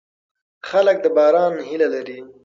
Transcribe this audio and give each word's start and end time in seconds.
خلک 0.69 0.97
د 1.01 1.05
باران 1.15 1.53
هیله 1.69 1.87
لري. 1.95 2.19